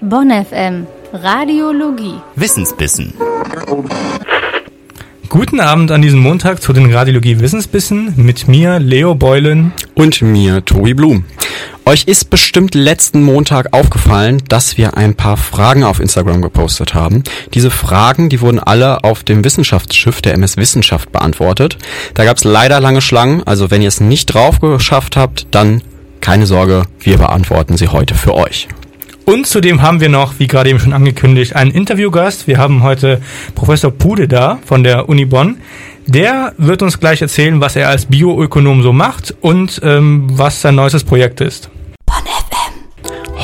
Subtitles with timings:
[0.00, 0.86] Bonn FM.
[1.12, 2.20] Radiologie.
[2.36, 3.14] Wissensbissen.
[5.28, 9.72] Guten Abend an diesem Montag zu den Radiologie Wissensbissen mit mir, Leo Beulen.
[9.94, 11.24] Und mir, Tobi Blum.
[11.84, 17.24] Euch ist bestimmt letzten Montag aufgefallen, dass wir ein paar Fragen auf Instagram gepostet haben.
[17.54, 21.78] Diese Fragen, die wurden alle auf dem Wissenschaftsschiff der MS Wissenschaft beantwortet.
[22.14, 25.82] Da gab es leider lange Schlangen, also wenn ihr es nicht drauf geschafft habt, dann
[26.20, 28.68] keine Sorge, wir beantworten sie heute für euch.
[29.24, 32.46] Und zudem haben wir noch, wie gerade eben schon angekündigt, einen Interviewgast.
[32.46, 33.20] Wir haben heute
[33.54, 35.58] Professor Pude da von der Uni Bonn.
[36.06, 40.76] Der wird uns gleich erzählen, was er als Bioökonom so macht und ähm, was sein
[40.76, 41.68] neuestes Projekt ist.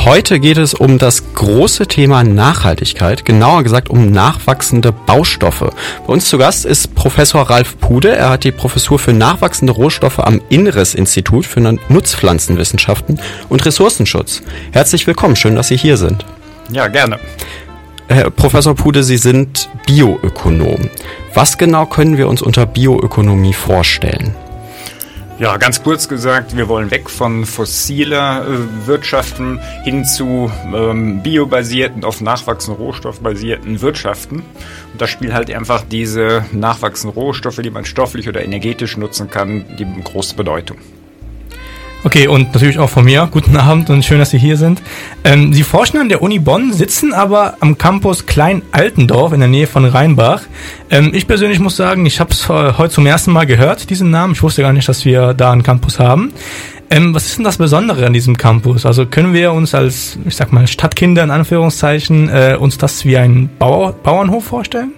[0.04, 5.72] Heute geht es um das große Thema Nachhaltigkeit, genauer gesagt um nachwachsende Baustoffe.
[6.06, 8.14] Bei uns zu Gast ist Professor Ralf Pude.
[8.14, 14.42] Er hat die Professur für nachwachsende Rohstoffe am Inres-Institut für Nutzpflanzenwissenschaften und Ressourcenschutz.
[14.72, 16.26] Herzlich willkommen, schön, dass Sie hier sind.
[16.70, 17.18] Ja, gerne.
[18.06, 20.90] Herr Professor Pude, Sie sind Bioökonom.
[21.32, 24.34] Was genau können wir uns unter Bioökonomie vorstellen?
[25.44, 32.02] Ja, ganz kurz gesagt, wir wollen weg von fossiler äh, Wirtschaften hin zu ähm, biobasierten,
[32.02, 34.36] auf nachwachsenden Rohstoffbasierten Wirtschaften.
[34.36, 39.66] Und da spielen halt einfach diese nachwachsenden Rohstoffe, die man stofflich oder energetisch nutzen kann,
[39.78, 40.78] die große Bedeutung.
[42.06, 43.26] Okay, und natürlich auch von mir.
[43.30, 44.82] Guten Abend und schön, dass Sie hier sind.
[45.24, 49.66] Ähm, Sie forschen an der Uni Bonn, sitzen aber am Campus Klein-Altendorf in der Nähe
[49.66, 50.42] von Rheinbach.
[50.90, 54.34] Ähm, ich persönlich muss sagen, ich habe es heute zum ersten Mal gehört, diesen Namen.
[54.34, 56.34] Ich wusste gar nicht, dass wir da einen Campus haben.
[56.90, 58.84] Ähm, was ist denn das Besondere an diesem Campus?
[58.84, 63.16] Also können wir uns als, ich sag mal, Stadtkinder in Anführungszeichen, äh, uns das wie
[63.16, 64.92] ein Bauer Bauernhof vorstellen?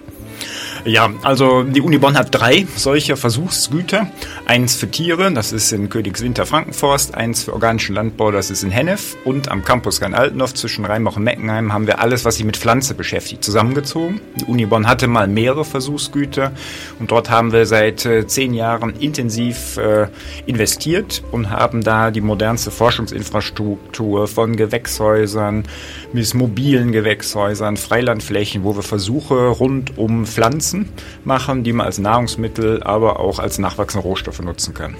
[0.87, 4.09] Ja, also die Uni Bonn hat drei solcher Versuchsgüter.
[4.45, 8.71] Eins für Tiere, das ist in Königswinter Frankenforst, eins für organischen Landbau, das ist in
[8.71, 12.55] Hennef und am Campus Rhein-Altendorf zwischen Rheinbach und Meckenheim haben wir alles, was sich mit
[12.55, 14.21] Pflanze beschäftigt, zusammengezogen.
[14.37, 16.53] Die Uni Bonn hatte mal mehrere Versuchsgüter
[16.99, 20.07] und dort haben wir seit äh, zehn Jahren intensiv äh,
[20.45, 25.65] investiert und haben da die modernste Forschungsinfrastruktur von Gewächshäusern
[26.13, 30.89] bis mobilen Gewächshäusern, Freilandflächen, wo wir Versuche rund um Pflanzen Pflanzen
[31.23, 34.95] machen, die man als Nahrungsmittel, aber auch als nachwachsende Rohstoffe nutzen kann.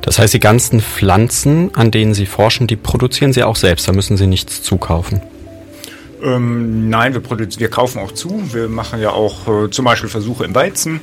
[0.00, 3.92] Das heißt, die ganzen Pflanzen, an denen Sie forschen, die produzieren Sie auch selbst, da
[3.92, 5.20] müssen Sie nichts zukaufen.
[6.22, 8.42] Ähm, nein, wir, wir kaufen auch zu.
[8.52, 11.00] Wir machen ja auch äh, zum Beispiel Versuche im Weizen,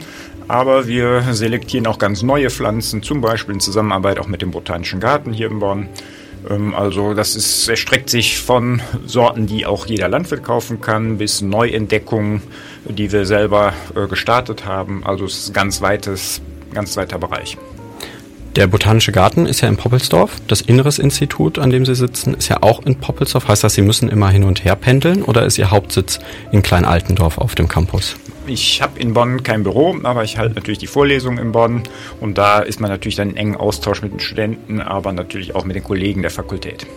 [0.47, 5.00] aber wir selektieren auch ganz neue Pflanzen, zum Beispiel in Zusammenarbeit auch mit dem Botanischen
[5.00, 5.88] Garten hier in Bonn.
[6.50, 11.41] Ähm, also das ist, erstreckt sich von Sorten, die auch jeder Landwirt kaufen kann, bis
[11.41, 12.41] Neuentdeckungen,
[12.85, 15.06] die wir selber äh, gestartet haben.
[15.06, 16.41] Also es ist ein ganz weites,
[16.73, 17.57] ganz weiter Bereich.
[18.56, 20.38] Der Botanische Garten ist ja in Poppelsdorf.
[20.48, 23.50] Das Inneres-Institut, an dem Sie sitzen, ist ja auch in Poppelsdorf.
[23.50, 26.20] Heißt das, Sie müssen immer hin und her pendeln oder ist Ihr Hauptsitz
[26.54, 28.16] in Klein-Altendorf auf dem Campus?
[28.48, 31.84] Ich habe in Bonn kein Büro, aber ich halte natürlich die Vorlesungen in Bonn
[32.22, 35.66] und da ist man natürlich dann in engen Austausch mit den Studenten, aber natürlich auch
[35.66, 36.88] mit den Kollegen der Fakultät.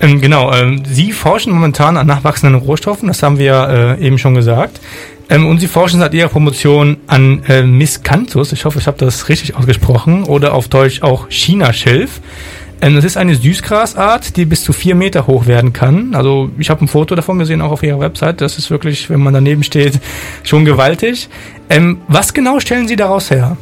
[0.00, 4.34] Ähm, genau, ähm, Sie forschen momentan an nachwachsenden Rohstoffen, das haben wir äh, eben schon
[4.34, 4.80] gesagt.
[5.30, 9.28] Ähm, und Sie forschen seit Ihrer Promotion an äh, Miscanthus, ich hoffe, ich habe das
[9.28, 12.20] richtig ausgesprochen, oder auf Deutsch auch China-Schilf.
[12.80, 16.14] Ähm, das ist eine Süßgrasart, die bis zu vier Meter hoch werden kann.
[16.14, 18.40] Also ich habe ein Foto davon gesehen, auch auf Ihrer Website.
[18.40, 20.00] Das ist wirklich, wenn man daneben steht,
[20.42, 21.28] schon gewaltig.
[21.70, 23.56] Ähm, was genau stellen Sie daraus her?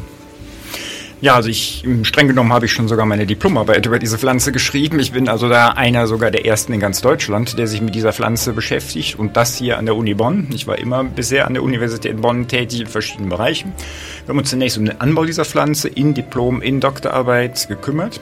[1.23, 4.99] Ja, also ich, streng genommen habe ich schon sogar meine Diplomarbeit über diese Pflanze geschrieben.
[4.99, 8.13] Ich bin also da einer sogar der ersten in ganz Deutschland, der sich mit dieser
[8.13, 10.49] Pflanze beschäftigt und das hier an der Uni Bonn.
[10.53, 13.73] Ich war immer bisher an der Universität Bonn tätig in verschiedenen Bereichen.
[14.25, 18.21] Wir haben uns zunächst um den Anbau dieser Pflanze in Diplom, in Doktorarbeit gekümmert.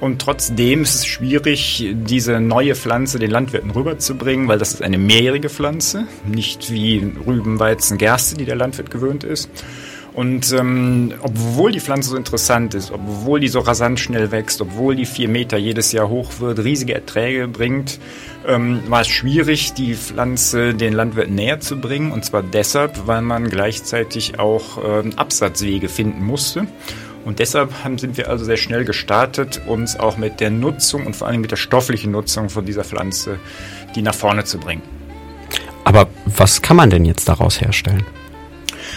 [0.00, 4.98] Und trotzdem ist es schwierig, diese neue Pflanze den Landwirten rüberzubringen, weil das ist eine
[4.98, 9.48] mehrjährige Pflanze, nicht wie Rüben, Weizen, Gerste, die der Landwirt gewöhnt ist.
[10.14, 14.94] Und ähm, obwohl die Pflanze so interessant ist, obwohl die so rasant schnell wächst, obwohl
[14.94, 17.98] die vier Meter jedes Jahr hoch wird, riesige Erträge bringt,
[18.46, 22.12] ähm, war es schwierig, die Pflanze den Landwirten näher zu bringen.
[22.12, 26.66] Und zwar deshalb, weil man gleichzeitig auch ähm, Absatzwege finden musste.
[27.24, 31.16] Und deshalb haben, sind wir also sehr schnell gestartet, uns auch mit der Nutzung und
[31.16, 33.38] vor allem mit der stofflichen Nutzung von dieser Pflanze,
[33.94, 34.82] die nach vorne zu bringen.
[35.84, 38.04] Aber was kann man denn jetzt daraus herstellen?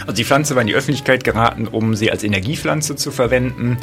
[0.02, 3.78] Also die Pflanze war in die Öffentlichkeit geraten, um sie als Energiepflanze zu verwenden.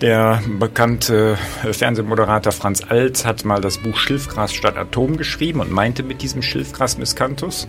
[0.00, 1.36] Der bekannte
[1.70, 6.40] Fernsehmoderator Franz Alt hat mal das Buch Schilfgras statt Atom geschrieben und meinte mit diesem
[6.40, 7.68] Schilfgras Miscanthus.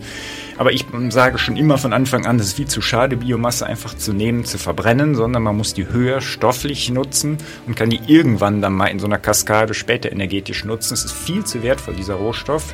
[0.56, 3.94] Aber ich sage schon immer von Anfang an, es ist viel zu schade, Biomasse einfach
[3.94, 7.36] zu nehmen, zu verbrennen, sondern man muss die höher stofflich nutzen
[7.66, 10.94] und kann die irgendwann dann mal in so einer Kaskade später energetisch nutzen.
[10.94, 12.72] Es ist viel zu wertvoll, dieser Rohstoff.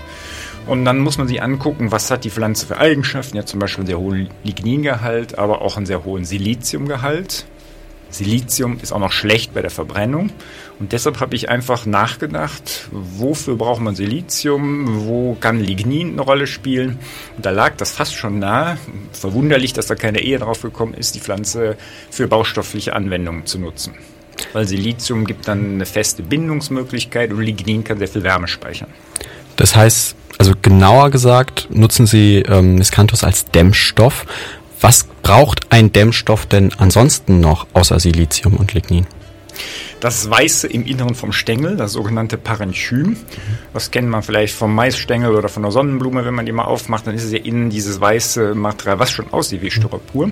[0.68, 3.38] Und dann muss man sich angucken, was hat die Pflanze für Eigenschaften.
[3.38, 7.46] Ja, zum Beispiel einen sehr hohen Ligningehalt, aber auch einen sehr hohen Siliziumgehalt.
[8.10, 10.30] Silizium ist auch noch schlecht bei der Verbrennung.
[10.78, 16.46] Und deshalb habe ich einfach nachgedacht, wofür braucht man Silizium, wo kann Lignin eine Rolle
[16.46, 16.98] spielen.
[17.36, 18.76] Und da lag das fast schon nahe.
[19.12, 21.78] Verwunderlich, dass da keine Ehe drauf gekommen ist, die Pflanze
[22.10, 23.94] für baustoffliche Anwendungen zu nutzen.
[24.52, 28.88] Weil Silizium gibt dann eine feste Bindungsmöglichkeit und Lignin kann sehr viel Wärme speichern.
[29.58, 34.24] Das heißt, also genauer gesagt, nutzen Sie ähm, Miscanthus als Dämmstoff.
[34.80, 39.06] Was braucht ein Dämmstoff denn ansonsten noch außer Silizium und Lignin?
[40.00, 43.16] Das Weiße im Inneren vom Stängel, das sogenannte Parenchym,
[43.72, 47.06] das kennt man vielleicht vom Maisstängel oder von der Sonnenblume, wenn man die mal aufmacht,
[47.06, 50.30] dann ist es ja innen dieses weiße Material, was schon aussieht wie Styropor.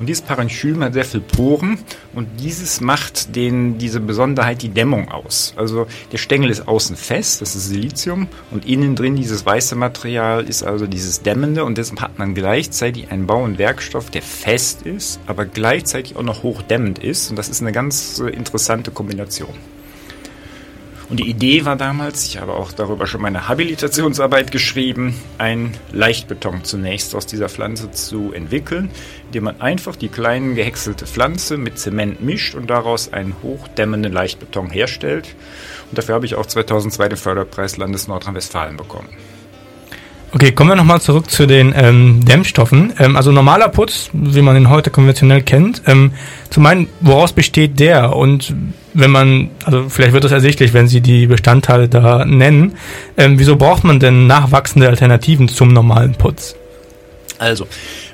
[0.00, 1.78] Und dieses Parenchym hat sehr viel Poren
[2.12, 5.54] und dieses macht den, diese Besonderheit die Dämmung aus.
[5.56, 10.44] Also der Stängel ist außen fest, das ist Silizium, und innen drin dieses weiße Material
[10.44, 14.82] ist also dieses Dämmende und deshalb hat man gleichzeitig einen Bau- und Werkstoff, der fest
[14.82, 17.30] ist, aber gleichzeitig auch noch hochdämmend ist.
[17.30, 19.03] Und das ist eine ganz äh, interessante Kombination.
[21.10, 26.64] Und die Idee war damals, ich habe auch darüber schon meine Habilitationsarbeit geschrieben, ein Leichtbeton
[26.64, 28.90] zunächst aus dieser Pflanze zu entwickeln,
[29.26, 34.70] indem man einfach die kleinen gehäckselte Pflanze mit Zement mischt und daraus einen hochdämmenden Leichtbeton
[34.70, 35.34] herstellt.
[35.90, 39.10] Und dafür habe ich auch 2002 den Förderpreis Landes Nordrhein-Westfalen bekommen.
[40.34, 42.92] Okay, kommen wir nochmal zurück zu den ähm, Dämmstoffen.
[42.98, 45.82] Ähm, also normaler Putz, wie man ihn heute konventionell kennt.
[45.86, 46.10] Ähm,
[46.50, 48.16] zum einen, woraus besteht der?
[48.16, 48.52] Und
[48.94, 52.74] wenn man, also vielleicht wird das ersichtlich, wenn Sie die Bestandteile da nennen.
[53.16, 56.56] Ähm, wieso braucht man denn nachwachsende Alternativen zum normalen Putz?
[57.38, 57.66] Also,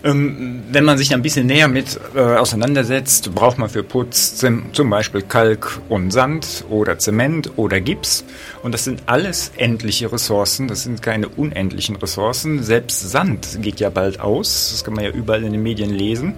[0.03, 4.73] ähm, wenn man sich ein bisschen näher mit äh, auseinandersetzt, braucht man für Putz zum,
[4.73, 8.25] zum Beispiel Kalk und Sand oder Zement oder Gips.
[8.63, 12.63] Und das sind alles endliche Ressourcen, das sind keine unendlichen Ressourcen.
[12.63, 16.35] Selbst Sand geht ja bald aus, das kann man ja überall in den Medien lesen.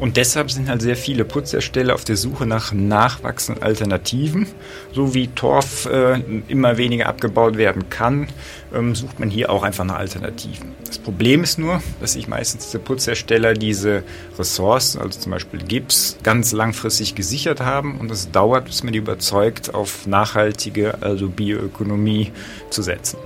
[0.00, 4.46] Und deshalb sind halt sehr viele Putzhersteller auf der Suche nach nachwachsenden Alternativen.
[4.94, 8.28] So wie Torf äh, immer weniger abgebaut werden kann,
[8.74, 10.74] ähm, sucht man hier auch einfach nach Alternativen.
[10.86, 14.02] Das Problem ist nur, dass sich meistens diese Putzhersteller diese
[14.38, 18.98] Ressourcen, also zum Beispiel Gips, ganz langfristig gesichert haben und es dauert, bis man die
[19.00, 22.32] überzeugt, auf nachhaltige, also Bioökonomie
[22.70, 23.18] zu setzen.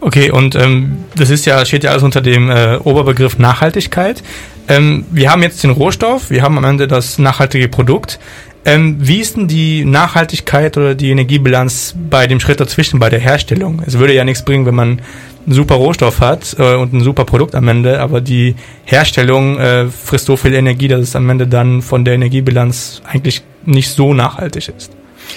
[0.00, 4.22] Okay, und ähm, das ist ja, steht ja alles unter dem äh, Oberbegriff Nachhaltigkeit.
[4.68, 8.20] Ähm, wir haben jetzt den Rohstoff, wir haben am Ende das nachhaltige Produkt.
[8.64, 13.18] Ähm, wie ist denn die Nachhaltigkeit oder die Energiebilanz bei dem Schritt dazwischen, bei der
[13.18, 13.82] Herstellung?
[13.86, 15.00] Es würde ja nichts bringen, wenn man
[15.46, 18.54] einen super Rohstoff hat äh, und ein super Produkt am Ende, aber die
[18.84, 23.42] Herstellung äh, frisst so viel Energie, dass es am Ende dann von der Energiebilanz eigentlich
[23.64, 24.92] nicht so nachhaltig ist.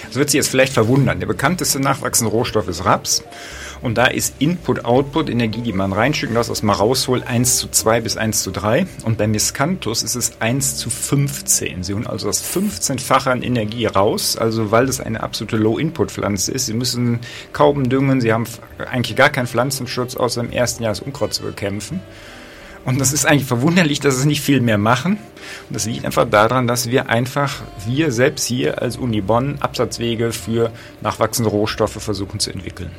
[0.07, 1.19] Das wird Sie jetzt vielleicht verwundern.
[1.19, 3.23] Der bekannteste nachwachsende Rohstoff ist Raps.
[3.81, 7.57] Und da ist Input, Output, Energie, die man reinschickt und das, was man rausholt, 1
[7.57, 8.85] zu 2 bis 1 zu 3.
[9.03, 11.83] Und bei Miscanthus ist es 1 zu 15.
[11.83, 16.67] Sie holen also das 15-fache an Energie raus, also weil das eine absolute Low-Input-Pflanze ist.
[16.67, 17.19] Sie müssen
[17.53, 18.45] kaum düngen, sie haben
[18.77, 22.01] eigentlich gar keinen Pflanzenschutz, außer im ersten Jahr das Unkraut zu bekämpfen.
[22.83, 25.13] Und das ist eigentlich verwunderlich, dass es nicht viel mehr machen.
[25.69, 30.31] Und das liegt einfach daran, dass wir einfach, wir selbst hier als Uni Bonn, Absatzwege
[30.31, 30.71] für
[31.01, 32.91] nachwachsende Rohstoffe versuchen zu entwickeln.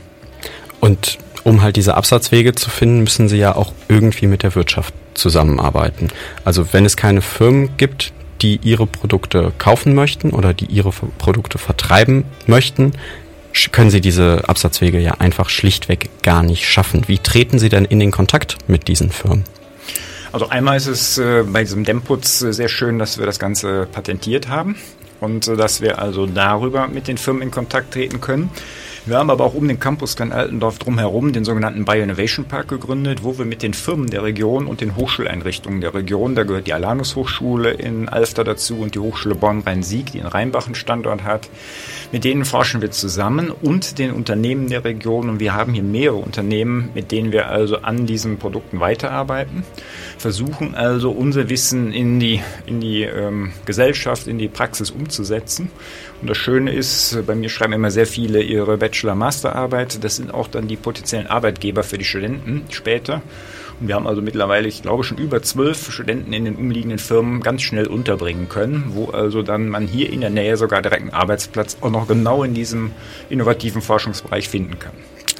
[0.93, 4.93] Und um halt diese Absatzwege zu finden, müssen sie ja auch irgendwie mit der Wirtschaft
[5.15, 6.09] zusammenarbeiten.
[6.45, 11.57] Also wenn es keine Firmen gibt, die ihre Produkte kaufen möchten oder die ihre Produkte
[11.57, 12.93] vertreiben möchten,
[13.71, 17.05] können sie diese Absatzwege ja einfach schlichtweg gar nicht schaffen.
[17.07, 19.45] Wie treten sie denn in den Kontakt mit diesen Firmen?
[20.31, 23.89] Also einmal ist es äh, bei diesem Dämmputz äh, sehr schön, dass wir das Ganze
[23.91, 24.77] patentiert haben
[25.21, 28.51] und äh, dass wir also darüber mit den Firmen in Kontakt treten können.
[29.05, 33.37] Wir haben aber auch um den Campus Klein-Altendorf drumherum den sogenannten Bio-Innovation Park gegründet, wo
[33.37, 37.17] wir mit den Firmen der Region und den Hochschuleinrichtungen der Region, da gehört die Alanus
[37.17, 41.49] Hochschule in Alfter dazu und die Hochschule Bonn-Rhein-Sieg, die in Rheinbach einen Standort hat,
[42.13, 45.29] mit denen forschen wir zusammen und den Unternehmen der Region.
[45.29, 49.65] Und wir haben hier mehrere Unternehmen, mit denen wir also an diesen Produkten weiterarbeiten,
[50.17, 55.73] versuchen also unser Wissen in die, in die ähm, Gesellschaft, in die Praxis umzusetzen
[56.23, 60.05] und das Schöne ist, bei mir schreiben immer sehr viele ihre Bachelor-Masterarbeit.
[60.05, 63.23] Das sind auch dann die potenziellen Arbeitgeber für die Studenten später.
[63.81, 67.41] Und wir haben also mittlerweile, ich glaube, schon über zwölf Studenten in den umliegenden Firmen
[67.41, 71.11] ganz schnell unterbringen können, wo also dann man hier in der Nähe sogar direkt einen
[71.11, 72.93] Arbeitsplatz auch noch genau in diesem
[73.29, 74.93] innovativen Forschungsbereich finden kann.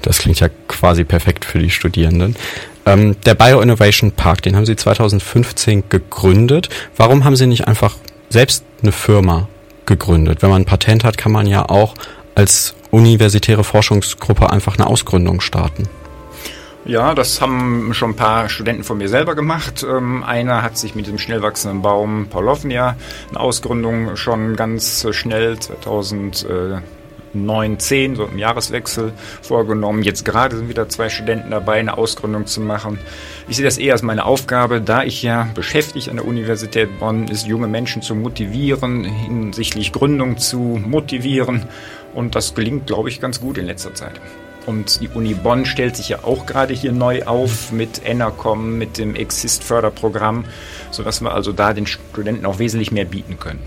[0.03, 2.35] Das klingt ja quasi perfekt für die Studierenden.
[2.87, 6.71] Ähm, der Bio Innovation Park, den haben Sie 2015 gegründet.
[6.97, 7.95] Warum haben Sie nicht einfach
[8.31, 9.47] selbst eine Firma
[9.87, 10.43] gegründet?
[10.43, 11.95] Wenn man ein Patent hat, kann man ja auch
[12.35, 15.89] als universitäre Forschungsgruppe einfach eine Ausgründung starten.
[16.85, 19.87] Ja, das haben schon ein paar Studenten von mir selber gemacht.
[19.89, 22.97] Ähm, einer hat sich mit dem schnell wachsenden Baum Paulovnia
[23.31, 25.59] eine Ausgründung schon ganz schnell
[27.33, 30.03] 2009, 10, so im Jahreswechsel vorgenommen.
[30.03, 32.99] Jetzt gerade sind wieder zwei Studenten dabei, eine Ausgründung zu machen.
[33.49, 37.29] Ich sehe das eher als meine Aufgabe, da ich ja beschäftigt an der Universität Bonn
[37.29, 41.65] ist, junge Menschen zu motivieren, hinsichtlich Gründung zu motivieren.
[42.15, 44.21] Und das gelingt, glaube ich, ganz gut in letzter Zeit.
[44.67, 48.97] Und die Uni Bonn stellt sich ja auch gerade hier neu auf mit Enercom, mit
[48.97, 50.45] dem Exist-Förderprogramm,
[50.93, 53.59] sodass wir also da den Studenten auch wesentlich mehr bieten können.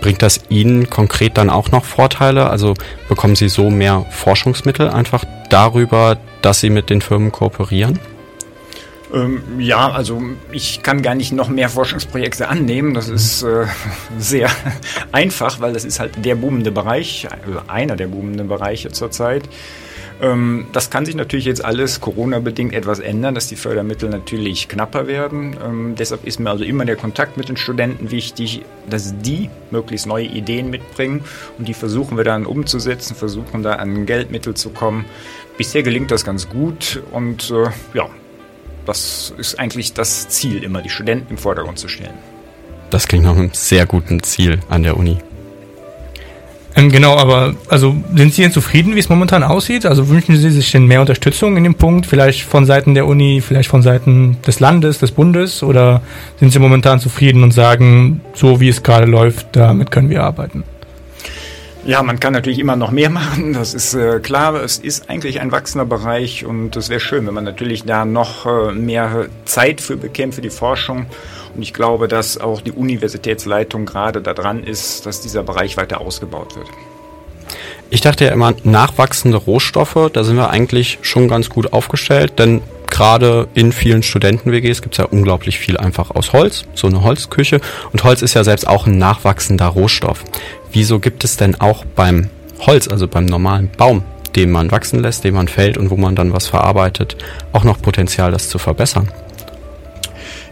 [0.00, 2.50] Bringt das Ihnen konkret dann auch noch Vorteile?
[2.50, 2.74] Also
[3.08, 7.98] bekommen Sie so mehr Forschungsmittel einfach darüber, dass Sie mit den Firmen kooperieren?
[9.12, 10.22] Ähm, ja, also
[10.52, 12.94] ich kann gar nicht noch mehr Forschungsprojekte annehmen.
[12.94, 13.66] Das ist äh,
[14.18, 14.50] sehr
[15.12, 19.48] einfach, weil das ist halt der boomende Bereich, also einer der boomenden Bereiche zurzeit.
[20.20, 25.06] Ähm, das kann sich natürlich jetzt alles Corona-bedingt etwas ändern, dass die Fördermittel natürlich knapper
[25.06, 25.56] werden.
[25.64, 30.06] Ähm, deshalb ist mir also immer der Kontakt mit den Studenten wichtig, dass die möglichst
[30.06, 31.24] neue Ideen mitbringen
[31.58, 35.06] und die versuchen wir dann umzusetzen, versuchen da an Geldmittel zu kommen.
[35.56, 38.08] Bisher gelingt das ganz gut und äh, ja,
[38.86, 42.18] das ist eigentlich das Ziel, immer die Studenten im Vordergrund zu stellen.
[42.90, 45.18] Das klingt nach einem sehr guten Ziel an der Uni.
[46.76, 49.86] Ähm, genau, aber also sind Sie denn zufrieden, wie es momentan aussieht?
[49.86, 53.40] Also wünschen Sie sich denn mehr Unterstützung in dem Punkt, vielleicht von Seiten der Uni,
[53.40, 55.62] vielleicht von Seiten des Landes, des Bundes?
[55.62, 56.00] Oder
[56.38, 60.62] sind Sie momentan zufrieden und sagen, so wie es gerade läuft, damit können wir arbeiten?
[61.86, 64.54] Ja, man kann natürlich immer noch mehr machen, das ist äh, klar.
[64.54, 68.46] Es ist eigentlich ein wachsender Bereich und es wäre schön, wenn man natürlich da noch
[68.46, 71.06] äh, mehr Zeit für bekäme, für die Forschung.
[71.54, 76.56] Und ich glaube, dass auch die Universitätsleitung gerade daran ist, dass dieser Bereich weiter ausgebaut
[76.56, 76.68] wird.
[77.92, 82.62] Ich dachte ja immer, nachwachsende Rohstoffe, da sind wir eigentlich schon ganz gut aufgestellt, denn
[83.00, 87.62] gerade in vielen Studenten-WGs gibt es ja unglaublich viel einfach aus Holz, so eine Holzküche.
[87.92, 90.22] Und Holz ist ja selbst auch ein nachwachsender Rohstoff.
[90.70, 92.28] Wieso gibt es denn auch beim
[92.58, 94.02] Holz, also beim normalen Baum,
[94.36, 97.16] den man wachsen lässt, den man fällt und wo man dann was verarbeitet,
[97.54, 99.08] auch noch Potenzial, das zu verbessern?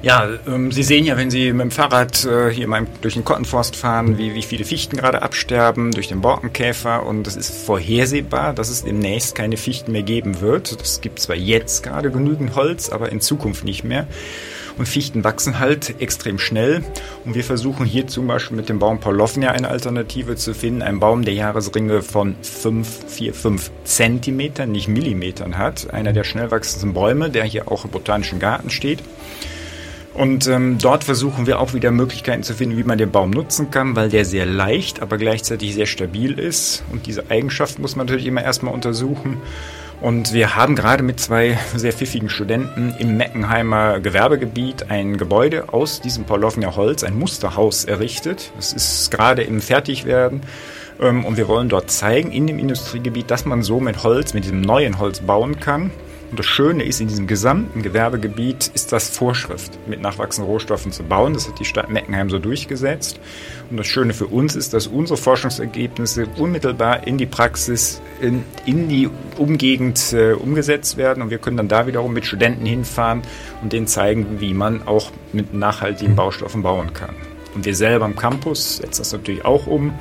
[0.01, 3.25] Ja, ähm, Sie sehen ja, wenn Sie mit dem Fahrrad äh, hier mal durch den
[3.25, 7.05] Kottenforst fahren, wie, wie viele Fichten gerade absterben durch den Borkenkäfer.
[7.05, 10.81] Und es ist vorhersehbar, dass es demnächst keine Fichten mehr geben wird.
[10.81, 14.07] Es gibt zwar jetzt gerade genügend Holz, aber in Zukunft nicht mehr.
[14.79, 16.85] Und Fichten wachsen halt extrem schnell.
[17.25, 20.83] Und wir versuchen hier zum Beispiel mit dem Baum Paulovnia eine Alternative zu finden.
[20.83, 25.93] Ein Baum, der Jahresringe von 5, 4, 5 Zentimetern, nicht Millimetern hat.
[25.93, 29.01] Einer der schnell wachsenden Bäume, der hier auch im Botanischen Garten steht.
[30.19, 33.71] Und ähm, dort versuchen wir auch wieder Möglichkeiten zu finden, wie man den Baum nutzen
[33.71, 36.83] kann, weil der sehr leicht, aber gleichzeitig sehr stabil ist.
[36.91, 39.37] Und diese Eigenschaft muss man natürlich immer erstmal untersuchen.
[40.01, 46.01] Und wir haben gerade mit zwei sehr pfiffigen Studenten im Meckenheimer Gewerbegebiet ein Gebäude aus
[46.01, 48.51] diesem Paulovnia Holz, ein Musterhaus errichtet.
[48.59, 50.41] Es ist gerade im Fertigwerden.
[51.01, 54.43] Ähm, und wir wollen dort zeigen, in dem Industriegebiet, dass man so mit Holz, mit
[54.43, 55.93] diesem neuen Holz bauen kann.
[56.31, 61.03] Und das Schöne ist, in diesem gesamten Gewerbegebiet ist das Vorschrift, mit nachwachsenden Rohstoffen zu
[61.03, 61.33] bauen.
[61.33, 63.19] Das hat die Stadt Meckenheim so durchgesetzt.
[63.71, 68.89] Und das Schöne für uns ist, dass unsere Forschungsergebnisse unmittelbar in die Praxis, in, in
[68.89, 69.09] die
[69.39, 71.23] Umgegend äh, umgesetzt werden.
[71.23, 73.23] Und wir können dann da wiederum mit Studenten hinfahren
[73.63, 77.15] und denen zeigen, wie man auch mit nachhaltigen Baustoffen bauen kann.
[77.55, 79.95] Und wir selber am Campus setzen das natürlich auch um.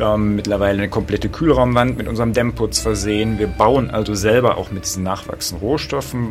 [0.00, 3.38] Wir haben mittlerweile eine komplette Kühlraumwand mit unserem Dämmputz versehen.
[3.38, 6.28] Wir bauen also selber auch mit diesen nachwachsenden Rohstoffen.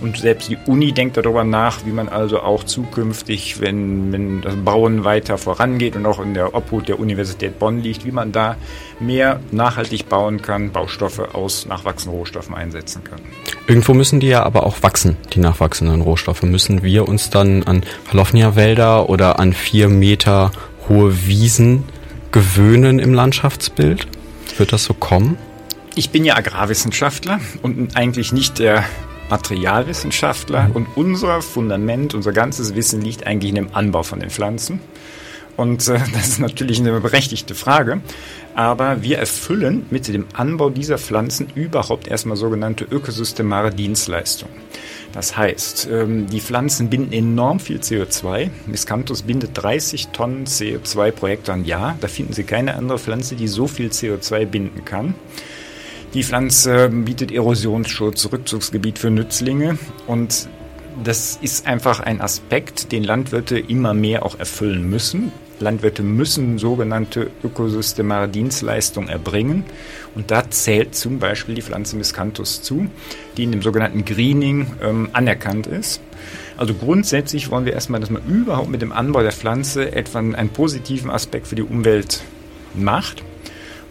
[0.00, 4.56] Und selbst die Uni denkt darüber nach, wie man also auch zukünftig, wenn, wenn das
[4.56, 8.56] Bauen weiter vorangeht und auch in der Obhut der Universität Bonn liegt, wie man da
[9.00, 13.20] mehr nachhaltig bauen kann, Baustoffe aus nachwachsenden Rohstoffen einsetzen kann.
[13.66, 16.42] Irgendwo müssen die ja aber auch wachsen, die nachwachsenden Rohstoffe.
[16.42, 20.52] Müssen wir uns dann an Palofnia-Wälder oder an vier Meter
[20.88, 21.84] hohe Wiesen
[22.34, 24.08] gewöhnen im Landschaftsbild?
[24.58, 25.38] Wird das so kommen?
[25.94, 28.84] Ich bin ja Agrarwissenschaftler und eigentlich nicht der
[29.30, 30.64] Materialwissenschaftler.
[30.64, 30.72] Mhm.
[30.72, 34.80] Und unser Fundament, unser ganzes Wissen liegt eigentlich in dem Anbau von den Pflanzen.
[35.56, 38.00] Und äh, das ist natürlich eine berechtigte Frage.
[38.56, 44.54] Aber wir erfüllen mit dem Anbau dieser Pflanzen überhaupt erstmal sogenannte ökosystemare Dienstleistungen.
[45.14, 48.50] Das heißt, ähm, die Pflanzen binden enorm viel CO2.
[48.66, 51.96] Miscanthus bindet 30 Tonnen CO2 pro Hektar im Jahr.
[52.00, 55.14] Da finden Sie keine andere Pflanze, die so viel CO2 binden kann.
[56.14, 60.48] Die Pflanze bietet Erosionsschutz, Rückzugsgebiet für Nützlinge und
[61.02, 65.32] das ist einfach ein Aspekt, den Landwirte immer mehr auch erfüllen müssen.
[65.60, 69.64] Landwirte müssen sogenannte ökosystemare Dienstleistungen erbringen.
[70.14, 72.86] Und da zählt zum Beispiel die Pflanze Miscanthus zu,
[73.36, 76.00] die in dem sogenannten Greening ähm, anerkannt ist.
[76.56, 80.50] Also grundsätzlich wollen wir erstmal, dass man überhaupt mit dem Anbau der Pflanze etwa einen
[80.50, 82.22] positiven Aspekt für die Umwelt
[82.74, 83.22] macht.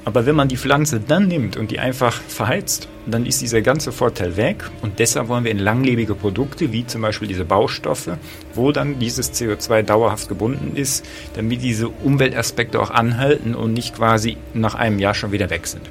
[0.05, 3.91] Aber wenn man die Pflanze dann nimmt und die einfach verheizt, dann ist dieser ganze
[3.91, 4.57] Vorteil weg.
[4.81, 8.17] Und deshalb wollen wir in langlebige Produkte, wie zum Beispiel diese Baustoffe,
[8.53, 11.05] wo dann dieses CO2 dauerhaft gebunden ist,
[11.35, 15.83] damit diese Umweltaspekte auch anhalten und nicht quasi nach einem Jahr schon wieder weg sind.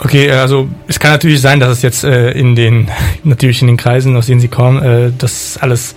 [0.00, 2.90] Okay, also es kann natürlich sein, dass es jetzt äh, in den
[3.22, 5.94] natürlich in den Kreisen, aus denen Sie kommen, äh, das alles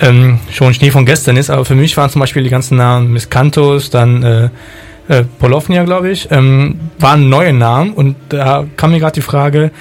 [0.00, 1.48] ähm, schon Schnee von gestern ist.
[1.48, 4.48] Aber für mich waren zum Beispiel die ganzen Namen Miscanthus, dann äh,
[5.10, 9.72] äh, Polovnia, glaube ich, ähm, waren neue Namen und da kam mir gerade die Frage,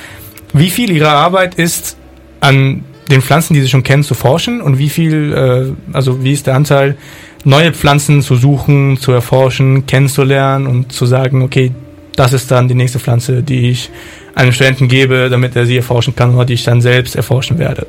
[0.53, 1.97] wie viel Ihrer Arbeit ist
[2.39, 6.33] an den Pflanzen, die Sie schon kennen, zu forschen und wie viel, äh, also wie
[6.33, 6.97] ist der Anteil,
[7.43, 11.71] neue Pflanzen zu suchen, zu erforschen, kennenzulernen und zu sagen, okay,
[12.15, 13.91] das ist dann die nächste Pflanze, die ich
[14.33, 17.85] einem Studenten gebe, damit er sie erforschen kann oder die ich dann selbst erforschen werde.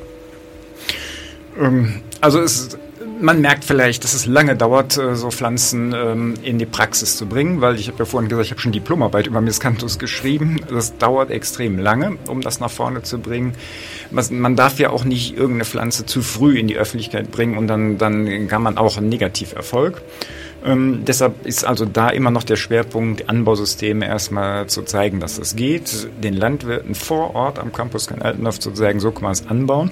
[1.59, 2.78] Ähm, also es ist
[3.21, 7.27] man merkt vielleicht, dass es lange dauert, äh, so Pflanzen ähm, in die Praxis zu
[7.27, 10.61] bringen, weil ich habe ja vorhin gesagt, ich habe schon Diplomarbeit über Miscanthus geschrieben.
[10.69, 13.55] Das dauert extrem lange, um das nach vorne zu bringen.
[14.11, 17.99] Man darf ja auch nicht irgendeine Pflanze zu früh in die Öffentlichkeit bringen und dann,
[17.99, 20.03] dann kann man auch einen Negativerfolg.
[20.65, 25.57] Ähm, deshalb ist also da immer noch der Schwerpunkt, Anbausysteme erstmal zu zeigen, dass das
[25.57, 29.91] geht, den Landwirten vor Ort am Campus Altendorf zu sagen, so kann man es anbauen.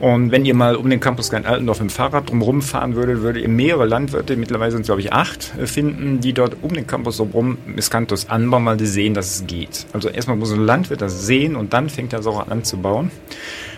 [0.00, 3.42] Und wenn ihr mal um den Campus Klein Altendorf im Fahrrad drumherum fahren würdet, würdet
[3.42, 6.86] ihr mehrere Landwirte, mittlerweile sind es glaube ich acht, äh, finden, die dort um den
[6.86, 9.86] Campus drumherum Miscanthus anbauen, weil sie sehen, dass es geht.
[9.92, 12.78] Also erstmal muss ein Landwirt das sehen und dann fängt er es auch an zu
[12.78, 13.10] bauen.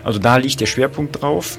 [0.03, 1.57] Also da liegt der Schwerpunkt drauf.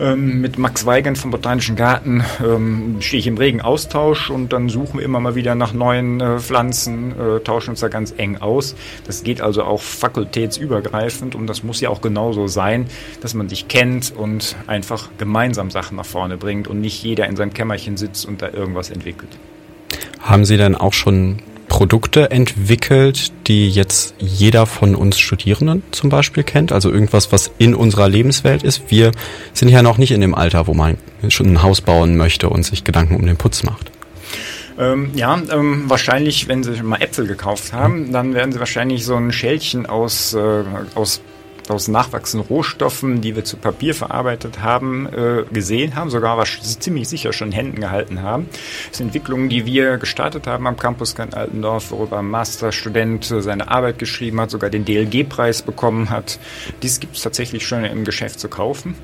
[0.00, 4.68] Ähm, mit Max Weigand vom Botanischen Garten ähm, stehe ich im regen Austausch und dann
[4.68, 8.36] suchen wir immer mal wieder nach neuen äh, Pflanzen, äh, tauschen uns da ganz eng
[8.36, 8.76] aus.
[9.06, 12.86] Das geht also auch fakultätsübergreifend und das muss ja auch genauso sein,
[13.22, 17.34] dass man sich kennt und einfach gemeinsam Sachen nach vorne bringt und nicht jeder in
[17.34, 19.36] seinem Kämmerchen sitzt und da irgendwas entwickelt.
[20.20, 21.38] Haben Sie denn auch schon
[21.78, 26.72] Produkte entwickelt, die jetzt jeder von uns Studierenden zum Beispiel kennt?
[26.72, 28.90] Also irgendwas, was in unserer Lebenswelt ist.
[28.90, 29.12] Wir
[29.52, 30.96] sind ja noch nicht in dem Alter, wo man
[31.28, 33.92] schon ein Haus bauen möchte und sich Gedanken um den Putz macht.
[34.76, 39.14] Ähm, ja, ähm, wahrscheinlich, wenn Sie mal Äpfel gekauft haben, dann werden Sie wahrscheinlich so
[39.14, 40.64] ein Schälchen aus, äh,
[40.96, 41.20] aus
[41.70, 47.08] aus nachwachsenden Rohstoffen, die wir zu Papier verarbeitet haben, äh, gesehen haben, sogar was ziemlich
[47.08, 48.48] sicher schon in Händen gehalten haben.
[48.88, 53.70] Das sind Entwicklungen, die wir gestartet haben am Campus Kant Altendorf, worüber ein Masterstudent seine
[53.70, 56.38] Arbeit geschrieben hat, sogar den DLG-Preis bekommen hat.
[56.82, 58.94] Dies gibt es tatsächlich schon im Geschäft zu kaufen.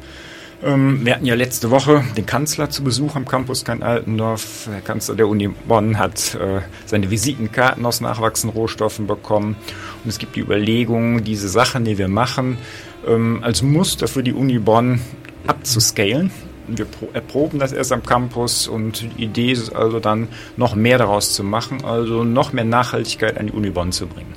[0.62, 4.68] Ähm, wir hatten ja letzte Woche den Kanzler zu Besuch am Campus Kein Altendorf.
[4.70, 9.56] Der Kanzler der Uni Bonn hat äh, seine Visitenkarten aus nachwachsenden Rohstoffen bekommen.
[10.04, 12.58] Und es gibt die Überlegung, diese Sachen, die wir machen,
[13.06, 15.00] ähm, als Muster für die Uni Bonn
[15.46, 16.30] abzuscalen.
[16.66, 21.34] Wir erproben das erst am Campus und die Idee ist also dann, noch mehr daraus
[21.34, 24.32] zu machen, also noch mehr Nachhaltigkeit an die Uni Bonn zu bringen.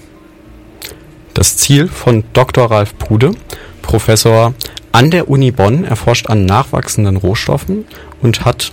[1.34, 2.70] Das Ziel von Dr.
[2.70, 3.32] Ralf Pude,
[3.82, 4.54] Professor
[4.92, 7.86] an der Uni Bonn erforscht an nachwachsenden Rohstoffen
[8.22, 8.72] und hat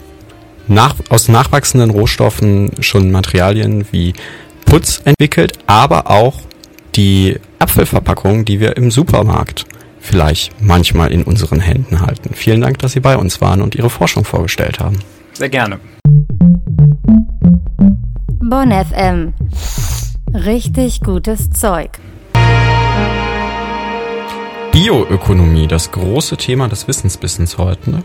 [0.68, 4.14] nach, aus nachwachsenden Rohstoffen schon Materialien wie
[4.64, 6.40] Putz entwickelt, aber auch
[6.96, 9.66] die Apfelverpackung, die wir im Supermarkt
[10.00, 12.35] vielleicht manchmal in unseren Händen halten.
[12.35, 14.98] Vielen Dank, dass Sie bei uns waren und Ihre Forschung vorgestellt haben.
[15.33, 15.81] Sehr gerne.
[18.40, 19.33] Bonn FM.
[20.33, 21.90] Richtig gutes Zeug.
[24.75, 27.93] Bioökonomie, das große Thema des Wissensbissens heute.
[27.93, 28.03] Ne?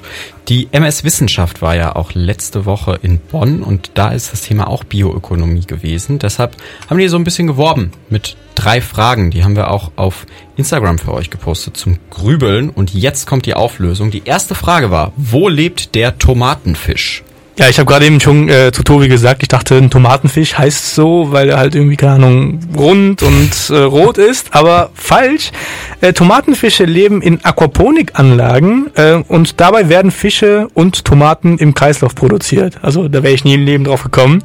[0.50, 4.68] Die MS Wissenschaft war ja auch letzte Woche in Bonn und da ist das Thema
[4.68, 6.20] auch Bioökonomie gewesen.
[6.20, 6.56] Deshalb
[6.88, 9.32] haben die so ein bisschen geworben mit drei Fragen.
[9.32, 10.28] Die haben wir auch auf
[10.58, 12.70] Instagram für euch gepostet zum Grübeln.
[12.70, 14.12] Und jetzt kommt die Auflösung.
[14.12, 17.24] Die erste Frage war, wo lebt der Tomatenfisch?
[17.60, 20.96] Ja, ich habe gerade eben schon äh, zu Tobi gesagt, ich dachte, ein Tomatenfisch heißt
[20.96, 25.52] so, weil er halt irgendwie, keine Ahnung, rund und äh, rot ist, aber falsch.
[26.00, 32.80] Äh, Tomatenfische leben in Aquaponikanlagen äh, und dabei werden Fische und Tomaten im Kreislauf produziert.
[32.82, 34.42] Also da wäre ich nie im Leben drauf gekommen.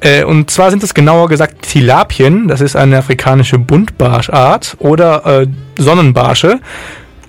[0.00, 5.46] Äh, und zwar sind es genauer gesagt Tilapien, das ist eine afrikanische Buntbarschart oder äh,
[5.76, 6.60] Sonnenbarsche.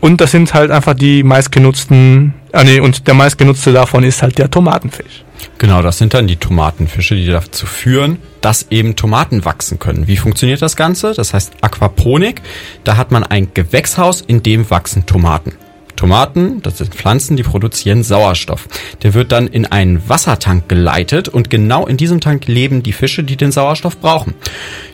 [0.02, 4.38] Und das sind halt einfach die meistgenutzten, ah nee, und der meistgenutzte davon ist halt
[4.38, 5.24] der Tomatenfisch.
[5.58, 10.08] Genau, das sind dann die Tomatenfische, die dazu führen, dass eben Tomaten wachsen können.
[10.08, 11.14] Wie funktioniert das Ganze?
[11.14, 12.42] Das heißt Aquaponik.
[12.84, 15.54] Da hat man ein Gewächshaus, in dem wachsen Tomaten.
[16.00, 18.70] Tomaten, das sind Pflanzen, die produzieren Sauerstoff.
[19.04, 23.22] Der wird dann in einen Wassertank geleitet und genau in diesem Tank leben die Fische,
[23.22, 24.34] die den Sauerstoff brauchen.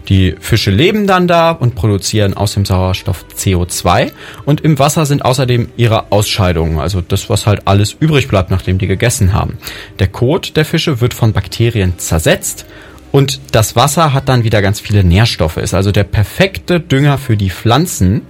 [0.10, 4.14] Die Fische leben dann da und produzieren aus dem Sauerstoff CO2
[4.46, 8.80] und im Wasser sind außerdem ihre Ausscheidungen, also das, was halt alles übrig bleibt, nachdem
[8.80, 9.60] die gegessen haben.
[10.00, 12.66] Der Kot der Fische wird von Bakterien zersetzt
[13.12, 17.38] und das Wasser hat dann wieder ganz viele Nährstoffe, ist also der perfekte Dünger für
[17.38, 18.24] die Pflanzen,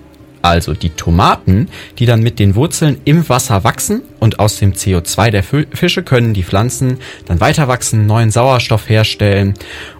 [0.45, 5.31] also die Tomaten, die dann mit den Wurzeln im Wasser wachsen und aus dem CO2
[5.31, 9.55] der Fische können die Pflanzen dann weiter wachsen, neuen Sauerstoff herstellen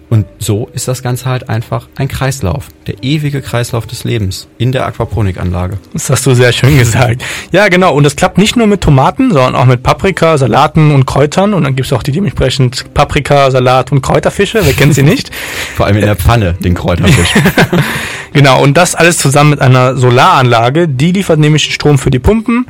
[0.08, 2.68] und so ist das Ganze halt einfach ein Kreislauf.
[2.86, 5.78] Der ewige Kreislauf des Lebens in der Aquaponikanlage.
[5.92, 7.24] Das hast du sehr schön gesagt.
[7.50, 7.92] Ja, genau.
[7.92, 11.54] Und das klappt nicht nur mit Tomaten, sondern auch mit Paprika, Salaten und Kräutern.
[11.54, 14.60] Und dann gibt es auch die dementsprechend Paprika, Salat und Kräuterfische.
[14.62, 15.32] Wer kennt sie nicht?
[15.74, 17.34] Vor allem in der Pfanne, den Kräuterfisch.
[18.36, 18.62] genau.
[18.62, 20.86] Und das alles zusammen mit einer Solaranlage.
[20.86, 22.66] Die liefert nämlich Strom für die Pumpen.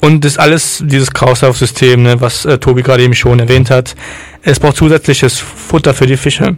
[0.00, 3.94] Und das alles, dieses Kreislaufsystem, ne, was äh, Tobi gerade eben schon erwähnt hat.
[4.42, 6.56] Es braucht zusätzliches Futter für die Fische.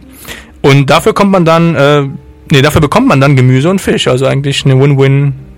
[0.61, 2.03] Und dafür kommt man dann, äh,
[2.51, 4.07] nee, dafür bekommt man dann Gemüse und Fisch.
[4.07, 4.75] Also eigentlich eine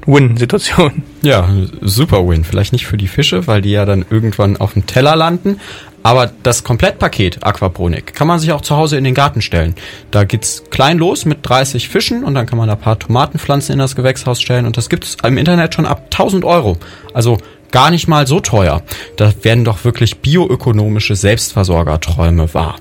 [0.05, 1.03] Win-Win-Win-Situation.
[1.21, 1.49] Ja,
[1.81, 2.43] super Win.
[2.43, 5.59] Vielleicht nicht für die Fische, weil die ja dann irgendwann auf dem Teller landen.
[6.03, 9.73] Aber das Komplettpaket Aquaponik kann man sich auch zu Hause in den Garten stellen.
[10.11, 13.79] Da geht's klein los mit 30 Fischen und dann kann man ein paar Tomatenpflanzen in
[13.79, 16.77] das Gewächshaus stellen und das gibt's im Internet schon ab 1000 Euro.
[17.13, 17.37] Also
[17.71, 18.81] gar nicht mal so teuer.
[19.15, 22.75] Da werden doch wirklich bioökonomische Selbstversorgerträume wahr.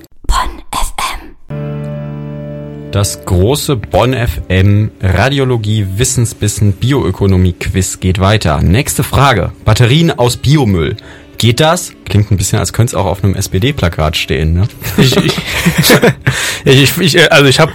[2.93, 8.61] Das große Bonn FM Radiologie Wissensbissen Bioökonomie Quiz geht weiter.
[8.61, 9.53] Nächste Frage.
[9.65, 10.99] Batterien aus Biomüll.
[11.39, 11.95] Geht das?
[12.05, 14.69] Klingt ein bisschen, als könnte es auch auf einem SPD-Plakat stehen, ne?
[14.99, 15.17] Ich,
[16.67, 17.73] ich, ich, ich, also ich habe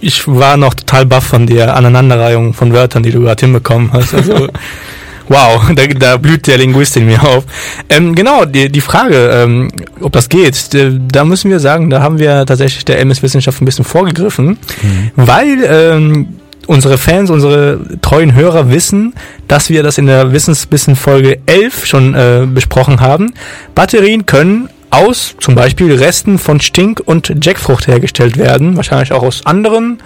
[0.00, 4.14] ich war noch total baff von der Aneinanderreihung von Wörtern, die du gerade hinbekommen hast.
[4.14, 4.48] Also
[5.28, 7.44] Wow, da, da blüht der Linguist in mir auf.
[7.88, 10.70] Ähm, genau, die, die Frage, ähm, ob das geht,
[11.12, 15.10] da müssen wir sagen, da haben wir tatsächlich der MS-Wissenschaft ein bisschen vorgegriffen, mhm.
[15.16, 16.28] weil ähm,
[16.66, 19.14] unsere Fans, unsere treuen Hörer wissen,
[19.48, 23.34] dass wir das in der Wissensbissen Folge 11 schon äh, besprochen haben.
[23.74, 29.44] Batterien können aus zum Beispiel Resten von Stink- und Jackfrucht hergestellt werden, wahrscheinlich auch aus
[29.44, 29.98] anderen,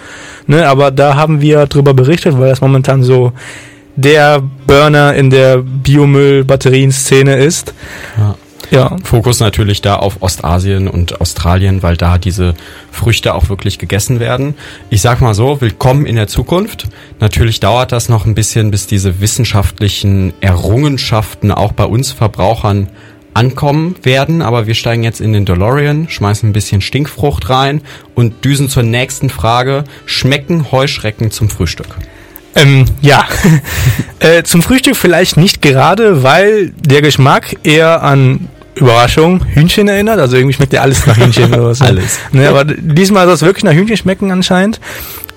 [0.47, 3.33] ne, aber da haben wir drüber berichtet, weil das momentan so
[3.99, 7.75] der Burner in der Biomüll-Batterien-Szene ist.
[8.17, 8.37] Ja.
[8.71, 8.97] Ja.
[9.03, 12.53] Fokus natürlich da auf Ostasien und Australien, weil da diese
[12.91, 14.55] Früchte auch wirklich gegessen werden.
[14.91, 16.87] Ich sag mal so, willkommen in der Zukunft.
[17.19, 22.91] Natürlich dauert das noch ein bisschen, bis diese wissenschaftlichen Errungenschaften auch bei uns Verbrauchern
[23.33, 27.81] ankommen werden, aber wir steigen jetzt in den DeLorean, schmeißen ein bisschen Stinkfrucht rein
[28.15, 29.85] und düsen zur nächsten Frage.
[30.05, 31.97] Schmecken Heuschrecken zum Frühstück?
[32.61, 33.27] Ähm, ja,
[34.21, 40.19] äh, zum Frühstück vielleicht nicht gerade, weil der Geschmack eher an Überraschung, Hühnchen erinnert.
[40.19, 41.83] Also irgendwie schmeckt ja alles nach Hühnchen oder was.
[41.83, 42.19] alles.
[42.33, 44.81] Ne, aber diesmal soll es wirklich nach Hühnchen schmecken anscheinend.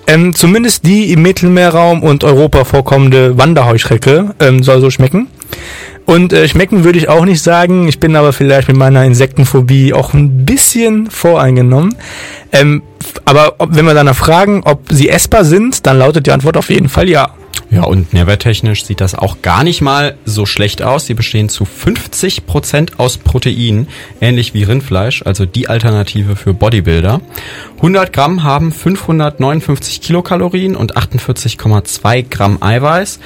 [0.06, 5.28] Ähm, zumindest die im Mittelmeerraum und Europa vorkommende Wanderheuschrecke ähm, soll so schmecken.
[6.04, 7.88] Und äh, schmecken würde ich auch nicht sagen.
[7.88, 11.94] Ich bin aber vielleicht mit meiner Insektenphobie auch ein bisschen voreingenommen.
[12.52, 12.82] Ähm,
[13.24, 16.70] aber ob, wenn wir danach fragen, ob sie essbar sind, dann lautet die Antwort auf
[16.70, 17.30] jeden Fall ja.
[17.70, 21.06] Ja, und nährwerttechnisch sieht das auch gar nicht mal so schlecht aus.
[21.06, 23.88] Sie bestehen zu 50 Prozent aus Protein,
[24.20, 27.22] ähnlich wie Rindfleisch, also die Alternative für Bodybuilder.
[27.76, 33.20] 100 Gramm haben 559 Kilokalorien und 48,2 Gramm Eiweiß.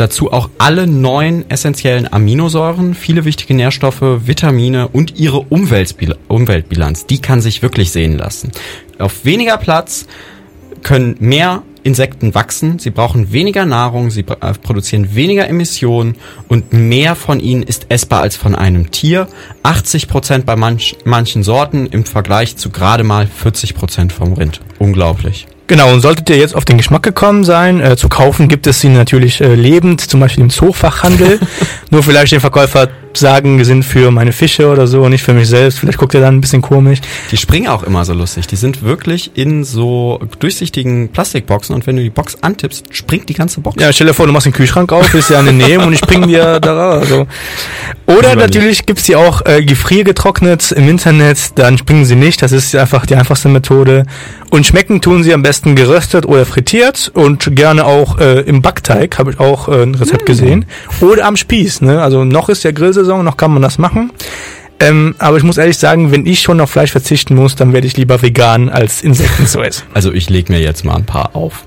[0.00, 7.04] Dazu auch alle neun essentiellen Aminosäuren, viele wichtige Nährstoffe, Vitamine und ihre Umweltbilanz.
[7.04, 8.50] Die kann sich wirklich sehen lassen.
[8.98, 10.06] Auf weniger Platz
[10.82, 16.16] können mehr Insekten wachsen, sie brauchen weniger Nahrung, sie äh, produzieren weniger Emissionen
[16.48, 19.28] und mehr von ihnen ist essbar als von einem Tier.
[19.62, 24.60] 80 Prozent bei manch, manchen Sorten im Vergleich zu gerade mal 40 Prozent vom Rind.
[24.78, 25.46] Unglaublich.
[25.70, 28.80] Genau, und solltet ihr jetzt auf den Geschmack gekommen sein, äh, zu kaufen gibt es
[28.80, 31.38] sie natürlich äh, lebend, zum Beispiel im Zoofachhandel.
[31.90, 35.48] Nur vielleicht den Verkäufer sagen, die sind für meine Fische oder so, nicht für mich
[35.48, 35.78] selbst.
[35.78, 37.00] Vielleicht guckt ihr dann ein bisschen komisch.
[37.30, 38.46] Die springen auch immer so lustig.
[38.48, 43.34] Die sind wirklich in so durchsichtigen Plastikboxen und wenn du die Box antippst, springt die
[43.34, 43.80] ganze Box.
[43.80, 45.92] Ja, stell dir vor, du machst den Kühlschrank auf, bist ja an der Nähe und
[45.92, 47.02] ich spring dir da raus.
[47.02, 47.26] Also.
[48.06, 52.74] Oder natürlich gibt's die auch äh, gefriergetrocknet im Internet, dann springen sie nicht, das ist
[52.76, 54.06] einfach die einfachste Methode.
[54.50, 59.18] Und schmecken tun sie am besten geröstet oder frittiert und gerne auch äh, im Backteig,
[59.18, 60.66] habe ich auch äh, ein Rezept gesehen.
[61.00, 62.00] Oder am Spieß, ne?
[62.00, 64.12] Also noch ist ja Grillsaison, noch kann man das machen.
[64.78, 67.86] Ähm, aber ich muss ehrlich sagen, wenn ich schon auf Fleisch verzichten muss, dann werde
[67.86, 69.84] ich lieber vegan als Insekten zu essen.
[69.94, 71.64] Also ich leg mir jetzt mal ein paar auf.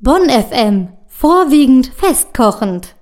[0.00, 0.88] Bonn FM.
[1.06, 2.94] Vorwiegend festkochend.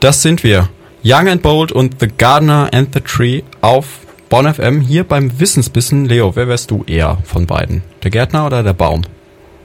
[0.00, 0.68] Das sind wir.
[1.04, 3.84] Young and Bold und The Gardener and the Tree auf
[4.28, 6.04] Bonn FM hier beim Wissensbissen.
[6.06, 7.82] Leo, wer wärst du eher von beiden?
[8.02, 9.02] Der Gärtner oder der Baum?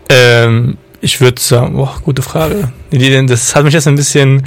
[0.10, 2.72] Ähm, ich würde sagen, boah, gute Frage.
[3.28, 4.44] Das hat mich jetzt ein bisschen.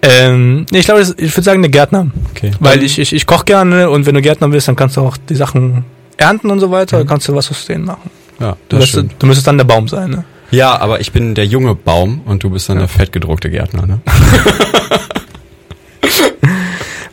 [0.00, 2.06] Ähm, nee, ich glaube, ich würde sagen, der Gärtner.
[2.30, 2.52] Okay.
[2.60, 5.16] Weil ich, ich, ich koche gerne und wenn du Gärtner bist, dann kannst du auch
[5.16, 5.84] die Sachen
[6.16, 8.10] ernten und so weiter, dann kannst du was aus denen machen.
[8.38, 9.14] Ja, Du, das wirst, stimmt.
[9.18, 10.24] du müsstest dann der Baum sein, ne?
[10.52, 14.00] Ja, aber ich bin der junge Baum und du bist dann der fettgedruckte Gärtner, ne?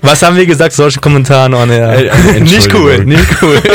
[0.06, 1.54] Was haben wir gesagt Kommentaren?
[1.54, 3.62] Oh, ne, Äh, äh, nicht cool, nicht cool.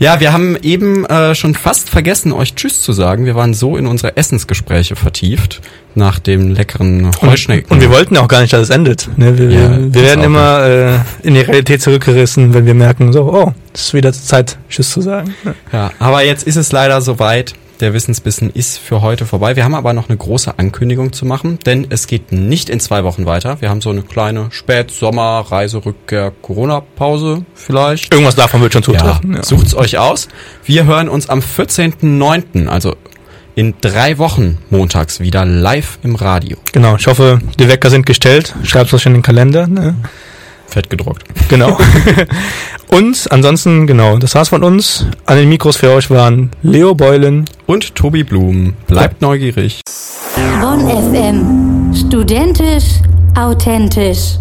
[0.00, 3.26] Ja, wir haben eben äh, schon fast vergessen, euch Tschüss zu sagen.
[3.26, 5.60] Wir waren so in unsere Essensgespräche vertieft
[5.94, 7.70] nach dem leckeren Heuschnecken.
[7.70, 9.10] Und wir wollten auch gar nicht, dass es endet.
[9.18, 9.36] Ne?
[9.36, 13.52] Wir, Ja, wir, werden immer äh, in die Realität zurückgerissen, wenn wir merken, so, oh,
[13.74, 15.34] es ist wieder Zeit, Tschüss zu sagen.
[15.70, 17.52] Ja, aber jetzt ist es leider soweit.
[17.80, 19.56] Der Wissensbissen ist für heute vorbei.
[19.56, 23.04] Wir haben aber noch eine große Ankündigung zu machen, denn es geht nicht in zwei
[23.04, 23.62] Wochen weiter.
[23.62, 28.12] Wir haben so eine kleine Spät-Sommer-Reiserückkehr-Corona-Pause vielleicht.
[28.12, 29.32] Irgendwas davon wird schon Ja, zutreffen.
[29.34, 29.42] Ja.
[29.42, 30.28] sucht's euch aus.
[30.64, 32.94] Wir hören uns am 14.09., also
[33.54, 36.58] in drei Wochen montags wieder live im Radio.
[36.72, 38.54] Genau, ich hoffe, die Wecker sind gestellt.
[38.62, 39.66] Schreibt euch in den Kalender.
[39.66, 39.94] Ne?
[40.70, 41.24] Fett gedruckt.
[41.48, 41.76] Genau.
[42.88, 45.06] Und ansonsten, genau, das war's von uns.
[45.26, 47.44] An den Mikros für euch waren Leo Beulen.
[47.66, 48.74] Und Tobi Blum.
[48.86, 49.80] Bleibt neugierig.
[50.60, 51.94] Bonn FM.
[51.94, 53.00] Studentisch,
[53.36, 54.38] authentisch.